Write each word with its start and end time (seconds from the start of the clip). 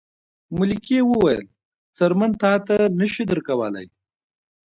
ملکې 0.57 0.99
وویل 1.09 1.41
څرمن 1.95 2.31
تاته 2.41 2.77
نه 2.99 3.05
شي 3.11 3.23
درکولی. 3.29 3.85